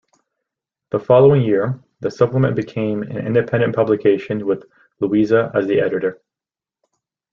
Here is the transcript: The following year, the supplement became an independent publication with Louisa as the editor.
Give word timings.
The 0.89 0.97
following 0.99 1.43
year, 1.43 1.79
the 1.99 2.09
supplement 2.09 2.55
became 2.55 3.03
an 3.03 3.17
independent 3.19 3.75
publication 3.75 4.47
with 4.47 4.63
Louisa 4.99 5.51
as 5.53 5.67
the 5.67 5.79
editor. 5.79 6.19